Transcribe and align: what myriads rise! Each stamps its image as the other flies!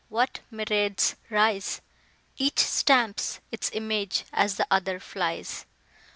what 0.09 0.39
myriads 0.49 1.15
rise! 1.29 1.79
Each 2.35 2.57
stamps 2.57 3.39
its 3.51 3.69
image 3.71 4.25
as 4.33 4.55
the 4.55 4.65
other 4.71 4.99
flies! 4.99 5.67